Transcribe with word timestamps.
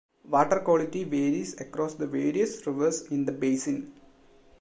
Water 0.27 0.61
quality 0.61 1.03
varies 1.03 1.61
across 1.61 1.93
the 1.93 2.07
various 2.07 2.65
rivers 2.65 3.03
in 3.11 3.23
the 3.25 3.31
basin. 3.31 3.93